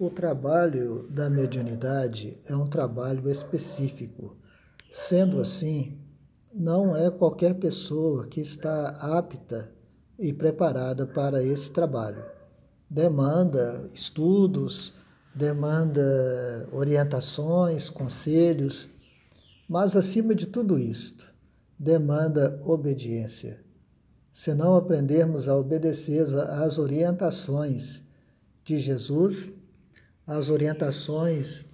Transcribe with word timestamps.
O 0.00 0.08
trabalho 0.08 1.06
da 1.10 1.28
mediunidade 1.28 2.38
é 2.46 2.56
um 2.56 2.66
trabalho 2.66 3.28
específico. 3.28 4.34
Sendo 4.90 5.42
assim, 5.42 5.98
não 6.54 6.96
é 6.96 7.10
qualquer 7.10 7.52
pessoa 7.56 8.26
que 8.26 8.40
está 8.40 8.96
apta 9.18 9.70
e 10.18 10.32
preparada 10.32 11.06
para 11.06 11.42
esse 11.42 11.70
trabalho. 11.70 12.24
Demanda 12.88 13.90
estudos, 13.92 14.94
demanda 15.34 16.66
orientações, 16.72 17.90
conselhos, 17.90 18.88
mas 19.68 19.94
acima 19.94 20.34
de 20.34 20.46
tudo 20.46 20.78
isto, 20.78 21.30
demanda 21.78 22.58
obediência. 22.64 23.60
Se 24.32 24.54
não 24.54 24.76
aprendermos 24.76 25.46
a 25.46 25.54
obedecer 25.54 26.24
às 26.48 26.78
orientações 26.78 28.02
de 28.64 28.78
Jesus, 28.78 29.59
as 30.30 30.48
orientações 30.48 31.64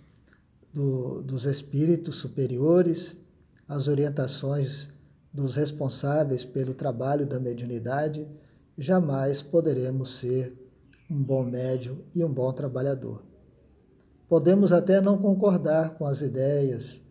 do, 0.72 1.20
dos 1.20 1.44
espíritos 1.44 2.16
superiores, 2.16 3.14
as 3.68 3.86
orientações 3.86 4.88
dos 5.30 5.56
responsáveis 5.56 6.42
pelo 6.42 6.72
trabalho 6.72 7.26
da 7.26 7.38
mediunidade, 7.38 8.26
jamais 8.78 9.42
poderemos 9.42 10.16
ser 10.16 10.56
um 11.10 11.22
bom 11.22 11.44
médium 11.44 11.98
e 12.14 12.24
um 12.24 12.32
bom 12.32 12.50
trabalhador. 12.50 13.22
Podemos 14.26 14.72
até 14.72 15.02
não 15.02 15.18
concordar 15.18 15.90
com 15.90 16.06
as 16.06 16.22
ideias, 16.22 17.02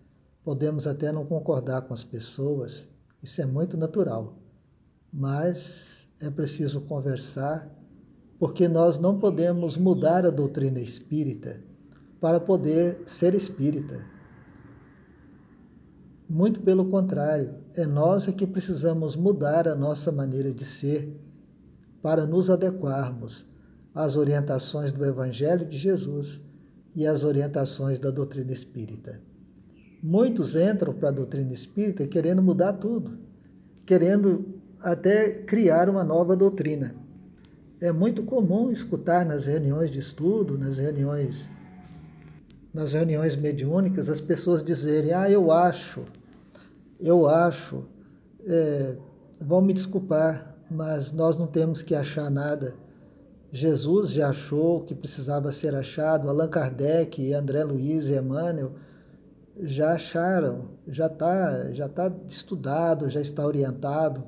podemos 0.44 0.88
até 0.88 1.12
não 1.12 1.28
concordar 1.28 1.84
com 1.84 1.94
as 1.94 2.04
pessoas, 2.04 2.88
isso 3.22 3.40
é 3.40 3.46
muito 3.46 3.78
natural, 3.78 4.36
mas 5.14 6.10
é 6.20 6.32
preciso 6.32 6.82
conversar 6.82 7.72
porque 8.40 8.68
nós 8.68 9.00
não 9.00 9.18
podemos 9.18 9.78
mudar 9.78 10.26
a 10.26 10.30
doutrina 10.30 10.80
espírita 10.80 11.62
para 12.20 12.40
poder 12.40 13.02
ser 13.06 13.34
espírita. 13.34 14.06
Muito 16.28 16.60
pelo 16.62 16.86
contrário, 16.90 17.56
é 17.76 17.86
nós 17.86 18.28
é 18.28 18.32
que 18.32 18.48
precisamos 18.48 19.16
mudar 19.16 19.68
a 19.68 19.76
nossa 19.76 20.12
maneira 20.12 20.54
de 20.54 20.66
ser 20.66 21.16
para 22.02 22.26
nos 22.26 22.50
adequarmos 22.50 23.48
às 23.94 24.16
orientações 24.16 24.92
do 24.92 25.06
Evangelho 25.06 25.66
de 25.66 25.78
Jesus 25.78 26.42
e 26.96 27.06
às 27.06 27.24
orientações 27.24 28.00
da 28.00 28.10
doutrina 28.10 28.52
espírita. 28.52 29.22
Muitos 30.02 30.56
entram 30.56 30.94
para 30.94 31.10
a 31.10 31.12
doutrina 31.12 31.54
espírita 31.54 32.08
querendo 32.08 32.42
mudar 32.42 32.74
tudo, 32.74 33.18
querendo 33.86 34.60
até 34.82 35.30
criar 35.44 35.90
uma 35.90 36.04
nova 36.04 36.36
doutrina 36.36 37.05
é 37.86 37.92
muito 37.92 38.24
comum 38.24 38.72
escutar 38.72 39.26
nas 39.26 39.46
reuniões 39.46 39.92
de 39.92 40.00
estudo, 40.00 40.58
nas 40.58 40.78
reuniões 40.78 41.52
nas 42.74 42.92
reuniões 42.92 43.38
mediúnicas, 43.38 44.10
as 44.10 44.20
pessoas 44.20 44.62
dizerem: 44.62 45.14
"Ah, 45.14 45.30
eu 45.30 45.52
acho, 45.52 46.04
eu 47.00 47.28
acho, 47.28 47.86
é, 48.46 48.98
vão 49.40 49.62
me 49.62 49.74
desculpar, 49.74 50.56
mas 50.70 51.12
nós 51.14 51.38
não 51.38 51.48
temos 51.48 51.82
que 51.82 51.96
achar 51.96 52.30
nada. 52.30 52.76
Jesus 53.52 54.12
já 54.12 54.30
achou 54.30 54.82
que 54.82 54.94
precisava 54.94 55.52
ser 55.52 55.74
achado, 55.74 56.30
Allan 56.30 56.50
Kardec, 56.50 57.34
André 57.34 57.64
Luiz 57.64 58.10
e 58.10 58.16
Emmanuel 58.16 58.74
já 59.58 59.94
acharam, 59.94 60.72
já 60.88 61.08
está 61.08 61.72
já 61.72 61.88
tá 61.88 62.12
estudado, 62.28 63.10
já 63.10 63.22
está 63.22 63.46
orientado. 63.46 64.24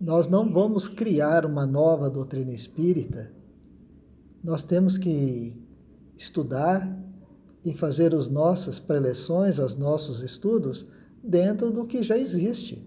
Nós 0.00 0.28
não 0.28 0.52
vamos 0.52 0.88
criar 0.88 1.46
uma 1.46 1.64
nova 1.64 2.10
doutrina 2.10 2.52
espírita. 2.52 3.32
Nós 4.44 4.62
temos 4.62 4.98
que 4.98 5.56
estudar 6.16 7.02
e 7.64 7.72
fazer 7.72 8.14
as 8.14 8.28
nossas 8.28 8.78
preleções, 8.78 9.58
os 9.58 9.74
nossos 9.74 10.22
estudos 10.22 10.86
dentro 11.22 11.70
do 11.70 11.86
que 11.86 12.02
já 12.02 12.16
existe. 12.16 12.86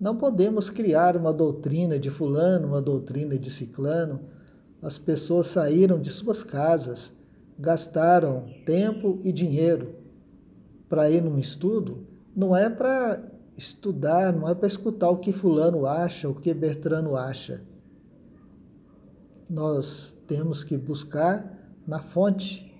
Não 0.00 0.16
podemos 0.16 0.70
criar 0.70 1.16
uma 1.16 1.32
doutrina 1.32 1.98
de 1.98 2.10
fulano, 2.10 2.66
uma 2.66 2.80
doutrina 2.80 3.38
de 3.38 3.50
ciclano. 3.50 4.20
As 4.80 4.98
pessoas 4.98 5.48
saíram 5.48 6.00
de 6.00 6.10
suas 6.10 6.42
casas, 6.42 7.12
gastaram 7.58 8.46
tempo 8.64 9.20
e 9.22 9.30
dinheiro 9.32 9.94
para 10.88 11.10
ir 11.10 11.22
num 11.22 11.38
estudo, 11.38 12.06
não 12.34 12.56
é 12.56 12.68
para 12.68 13.31
estudar, 13.56 14.32
não 14.32 14.48
é 14.48 14.54
para 14.54 14.66
escutar 14.66 15.10
o 15.10 15.18
que 15.18 15.32
Fulano 15.32 15.86
acha, 15.86 16.28
o 16.28 16.34
que 16.34 16.52
Bertrano 16.54 17.16
acha. 17.16 17.62
Nós 19.48 20.16
temos 20.26 20.64
que 20.64 20.76
buscar 20.76 21.76
na 21.86 21.98
fonte. 21.98 22.70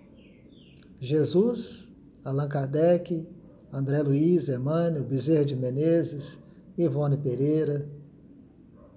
Jesus, 0.98 1.90
Allan 2.24 2.48
Kardec, 2.48 3.26
André 3.72 4.02
Luiz, 4.02 4.48
Emmanuel, 4.48 5.04
Bezerra 5.04 5.44
de 5.44 5.56
Menezes, 5.56 6.38
Ivone 6.78 7.16
Pereira, 7.16 7.88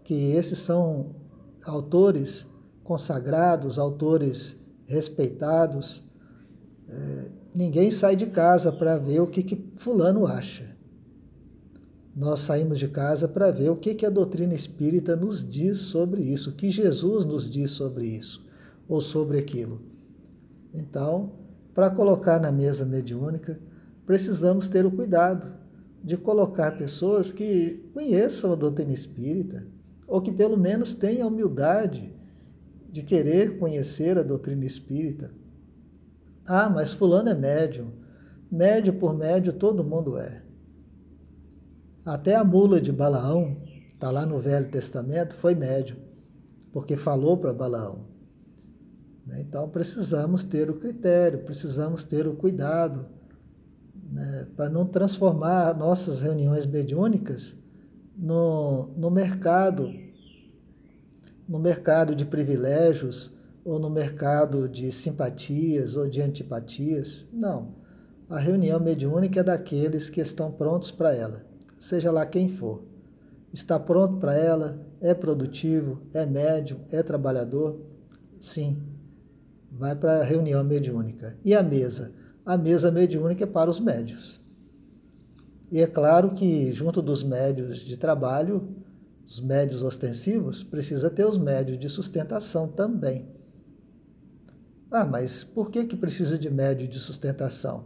que 0.03 0.31
esses 0.31 0.59
são 0.59 1.15
autores 1.65 2.45
consagrados, 2.83 3.79
autores 3.79 4.55
respeitados. 4.85 6.03
É, 6.87 7.31
ninguém 7.53 7.89
sai 7.89 8.15
de 8.15 8.27
casa 8.27 8.71
para 8.71 8.97
ver 8.97 9.19
o 9.19 9.27
que, 9.27 9.41
que 9.41 9.73
Fulano 9.75 10.27
acha 10.27 10.74
nós 12.15 12.39
saímos 12.39 12.79
de 12.79 12.87
casa 12.87 13.27
para 13.27 13.51
ver 13.51 13.69
o 13.69 13.75
que, 13.75 13.93
que 13.93 14.05
a 14.05 14.09
doutrina 14.09 14.53
espírita 14.53 15.15
nos 15.15 15.47
diz 15.47 15.79
sobre 15.79 16.21
isso, 16.21 16.51
o 16.51 16.53
que 16.53 16.69
Jesus 16.69 17.25
nos 17.25 17.49
diz 17.49 17.71
sobre 17.71 18.05
isso 18.05 18.45
ou 18.87 19.01
sobre 19.01 19.37
aquilo. 19.37 19.81
Então, 20.73 21.33
para 21.73 21.89
colocar 21.89 22.39
na 22.39 22.51
mesa 22.51 22.85
mediúnica, 22.85 23.59
precisamos 24.05 24.69
ter 24.69 24.85
o 24.85 24.91
cuidado 24.91 25.51
de 26.01 26.15
colocar 26.15 26.77
pessoas 26.77 27.33
que 27.33 27.83
conheçam 27.93 28.53
a 28.53 28.55
doutrina 28.55 28.93
espírita 28.93 29.65
ou 30.07 30.21
que 30.21 30.31
pelo 30.31 30.55
menos 30.55 30.93
tenham 30.93 31.27
a 31.27 31.31
humildade 31.31 32.13
de 32.89 33.03
querer 33.03 33.57
conhecer 33.57 34.17
a 34.17 34.23
doutrina 34.23 34.63
espírita. 34.63 35.31
Ah, 36.45 36.69
mas 36.69 36.93
fulano 36.93 37.27
é 37.27 37.33
médium. 37.33 37.87
Médio 38.49 38.93
por 38.93 39.13
médio 39.13 39.51
todo 39.51 39.83
mundo 39.83 40.17
é. 40.17 40.44
Até 42.05 42.35
a 42.35 42.43
mula 42.43 42.79
de 42.79 42.91
Balaão, 42.91 43.57
está 43.91 44.11
lá 44.11 44.27
no 44.27 44.37
Velho 44.37 44.69
Testamento, 44.69 45.33
foi 45.33 45.55
médium, 45.55 45.97
porque 46.71 46.95
falou 46.95 47.35
para 47.35 47.51
Balaão. 47.51 48.05
Né? 49.25 49.41
Então 49.41 49.67
precisamos 49.67 50.45
ter 50.45 50.69
o 50.69 50.75
critério, 50.75 51.39
precisamos 51.39 52.03
ter 52.03 52.27
o 52.27 52.35
cuidado 52.35 53.07
né, 54.11 54.45
para 54.55 54.69
não 54.69 54.85
transformar 54.85 55.75
nossas 55.75 56.21
reuniões 56.21 56.67
mediúnicas 56.67 57.57
no, 58.15 58.93
no 58.95 59.09
mercado, 59.09 59.91
no 61.49 61.57
mercado 61.57 62.13
de 62.13 62.23
privilégios 62.23 63.33
ou 63.63 63.79
no 63.79 63.89
mercado 63.89 64.69
de 64.69 64.91
simpatias 64.91 65.97
ou 65.97 66.07
de 66.07 66.21
antipatias. 66.21 67.27
Não. 67.33 67.73
A 68.29 68.37
reunião 68.37 68.79
mediúnica 68.79 69.39
é 69.39 69.43
daqueles 69.43 70.07
que 70.07 70.21
estão 70.21 70.51
prontos 70.51 70.91
para 70.91 71.11
ela 71.11 71.54
seja 71.79 72.11
lá 72.11 72.25
quem 72.25 72.49
for. 72.49 72.83
Está 73.51 73.79
pronto 73.79 74.17
para 74.17 74.35
ela? 74.35 74.85
É 74.99 75.13
produtivo? 75.13 76.01
É 76.13 76.25
médio? 76.25 76.79
É 76.91 77.01
trabalhador? 77.01 77.79
Sim. 78.39 78.77
Vai 79.71 79.95
para 79.95 80.19
a 80.19 80.23
reunião 80.23 80.63
mediúnica. 80.63 81.37
E 81.43 81.53
a 81.53 81.63
mesa? 81.63 82.13
A 82.45 82.57
mesa 82.57 82.91
mediúnica 82.91 83.43
é 83.43 83.47
para 83.47 83.69
os 83.69 83.79
médios. 83.79 84.39
E 85.71 85.79
é 85.79 85.87
claro 85.87 86.33
que, 86.33 86.71
junto 86.71 87.01
dos 87.01 87.23
médios 87.23 87.79
de 87.79 87.97
trabalho, 87.97 88.67
os 89.25 89.39
médios 89.39 89.81
ostensivos, 89.81 90.63
precisa 90.63 91.09
ter 91.09 91.25
os 91.25 91.37
médios 91.37 91.79
de 91.79 91.89
sustentação 91.89 92.67
também. 92.67 93.27
Ah, 94.91 95.05
mas 95.05 95.43
por 95.43 95.71
que, 95.71 95.83
que 95.85 95.97
precisa 95.97 96.37
de 96.37 96.49
médio 96.49 96.87
de 96.87 96.99
sustentação? 96.99 97.85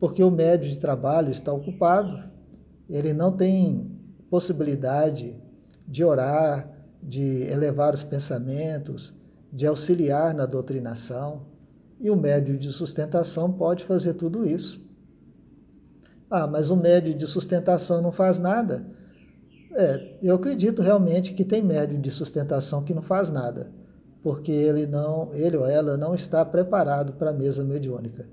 Porque 0.00 0.22
o 0.22 0.30
médio 0.30 0.68
de 0.68 0.78
trabalho 0.78 1.30
está 1.30 1.52
ocupado, 1.52 2.28
ele 2.88 3.12
não 3.12 3.32
tem 3.32 3.90
possibilidade 4.30 5.36
de 5.86 6.04
orar, 6.04 6.68
de 7.02 7.42
elevar 7.50 7.94
os 7.94 8.02
pensamentos, 8.02 9.14
de 9.52 9.66
auxiliar 9.66 10.34
na 10.34 10.46
doutrinação. 10.46 11.46
E 12.00 12.10
o 12.10 12.16
médio 12.16 12.56
de 12.58 12.72
sustentação 12.72 13.52
pode 13.52 13.84
fazer 13.84 14.14
tudo 14.14 14.46
isso. 14.46 14.80
Ah, 16.30 16.46
mas 16.46 16.70
o 16.70 16.76
médio 16.76 17.14
de 17.14 17.26
sustentação 17.26 18.00
não 18.00 18.10
faz 18.10 18.38
nada. 18.38 18.86
É, 19.74 20.16
eu 20.22 20.34
acredito 20.34 20.82
realmente 20.82 21.34
que 21.34 21.44
tem 21.44 21.62
médio 21.62 21.98
de 21.98 22.10
sustentação 22.10 22.82
que 22.82 22.94
não 22.94 23.02
faz 23.02 23.30
nada, 23.30 23.70
porque 24.22 24.52
ele 24.52 24.86
não, 24.86 25.32
ele 25.32 25.56
ou 25.56 25.66
ela 25.66 25.96
não 25.96 26.14
está 26.14 26.44
preparado 26.44 27.14
para 27.14 27.30
a 27.30 27.34
mesa 27.34 27.62
mediúnica 27.62 28.26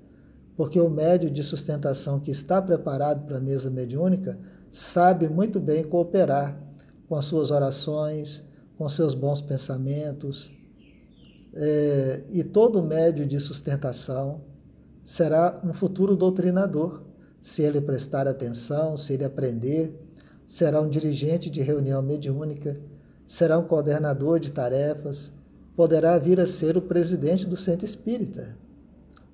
porque 0.60 0.78
o 0.78 0.90
médio 0.90 1.30
de 1.30 1.42
sustentação 1.42 2.20
que 2.20 2.30
está 2.30 2.60
preparado 2.60 3.24
para 3.24 3.38
a 3.38 3.40
mesa 3.40 3.70
mediúnica 3.70 4.38
sabe 4.70 5.26
muito 5.26 5.58
bem 5.58 5.82
cooperar 5.82 6.60
com 7.08 7.16
as 7.16 7.24
suas 7.24 7.50
orações, 7.50 8.46
com 8.76 8.86
seus 8.86 9.14
bons 9.14 9.40
pensamentos. 9.40 10.50
é, 11.54 12.24
e 12.28 12.44
todo 12.44 12.82
médio 12.82 13.24
de 13.24 13.40
sustentação 13.40 14.42
será 15.02 15.58
um 15.64 15.72
futuro 15.72 16.14
doutrinador, 16.14 17.04
se 17.40 17.62
ele 17.62 17.80
prestar 17.80 18.28
atenção, 18.28 18.98
se 18.98 19.14
ele 19.14 19.24
aprender, 19.24 19.98
será 20.46 20.82
um 20.82 20.90
dirigente 20.90 21.48
de 21.48 21.62
reunião 21.62 22.02
mediúnica, 22.02 22.78
será 23.26 23.58
um 23.58 23.64
coordenador 23.64 24.38
de 24.38 24.52
tarefas, 24.52 25.32
poderá 25.74 26.18
vir 26.18 26.38
a 26.38 26.46
ser 26.46 26.76
o 26.76 26.82
presidente 26.82 27.46
do 27.46 27.56
centro 27.56 27.86
espírita. 27.86 28.58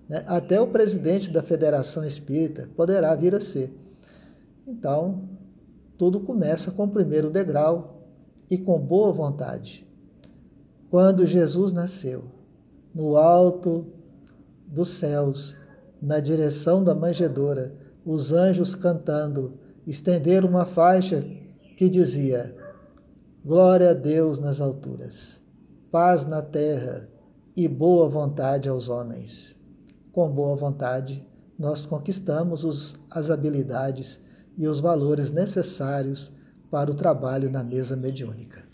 Né? 0.09 0.25
Até 0.27 0.61
o 0.61 0.69
presidente 0.69 1.31
da 1.31 1.43
Federação 1.43 2.05
Espírita 2.05 2.69
poderá 2.77 3.15
vir 3.15 3.35
a 3.35 3.41
ser. 3.41 3.73
Então, 4.67 5.29
tudo 5.99 6.21
começa 6.21 6.71
com 6.71 6.85
o 6.85 6.91
primeiro 6.91 7.31
degrau 7.31 8.03
e 8.51 8.59
com 8.59 8.79
boa 8.79 9.13
vontade. 9.13 9.87
Quando 10.91 11.27
Jesus 11.27 11.73
nasceu, 11.73 12.25
no 12.95 13.17
alto 13.17 13.87
dos 14.67 14.89
céus, 14.89 15.57
na 16.01 16.21
direção 16.21 16.83
da 16.83 16.95
manjedoura, 16.95 17.75
os 18.05 18.33
anjos 18.33 18.75
cantando, 18.75 19.55
estenderam 19.87 20.49
uma 20.49 20.65
faixa 20.65 21.25
que 21.77 21.89
dizia: 21.89 22.55
Glória 23.45 23.91
a 23.91 23.95
Deus 23.95 24.39
nas 24.39 24.61
alturas, 24.61 25.41
paz 25.91 26.25
na 26.27 26.43
terra 26.43 27.09
e 27.55 27.67
boa 27.67 28.09
vontade 28.09 28.69
aos 28.69 28.89
homens. 28.89 29.57
Com 30.17 30.31
boa 30.31 30.57
vontade, 30.57 31.23
nós 31.59 31.85
conquistamos 31.85 32.65
os, 32.65 32.99
as 33.11 33.31
habilidades 33.31 34.19
e 34.57 34.67
os 34.67 34.81
valores 34.81 35.31
necessários 35.31 36.33
para 36.71 36.91
o 36.91 36.95
trabalho 36.95 37.51
na 37.51 37.63
mesa 37.63 37.95
mediúnica. 37.95 38.66